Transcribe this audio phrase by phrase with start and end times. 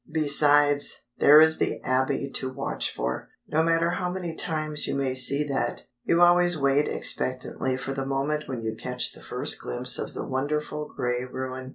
[0.11, 3.29] Besides, there is the "Abbey" to watch for.
[3.47, 8.03] No matter how many times you may see that, you always wait expectantly for the
[8.07, 11.69] moment when you catch the first glimpse of the wonderful grey ruin.